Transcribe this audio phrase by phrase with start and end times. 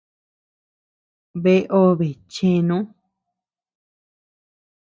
[1.43, 2.77] Bea obe chenu.